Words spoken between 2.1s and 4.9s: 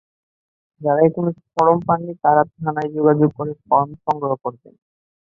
তাঁরা থানায় যোগাযোগ করে ফরম সংগ্রহ করবেন।